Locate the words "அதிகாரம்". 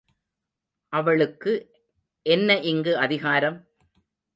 2.97-3.57